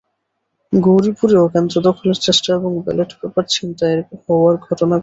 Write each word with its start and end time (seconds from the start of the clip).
গৌরীপুরেও 0.73 1.45
কেন্দ্র 1.47 1.75
দখলের 1.87 2.17
চেষ্টা 2.21 2.49
এবং 2.53 2.71
ব্যালট 2.85 3.11
পেপার 3.19 3.45
ছিনতাই 3.49 3.93
হওয়ার 4.23 4.55
ঘটনা 4.57 4.85
ঘটেছে। 4.87 4.99